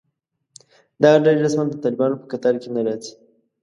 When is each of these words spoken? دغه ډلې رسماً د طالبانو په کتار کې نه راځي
دغه 1.01 1.17
ډلې 1.25 1.39
رسماً 1.45 1.63
د 1.69 1.75
طالبانو 1.83 2.19
په 2.21 2.25
کتار 2.31 2.53
کې 2.61 2.69
نه 2.75 2.81
راځي 2.87 3.13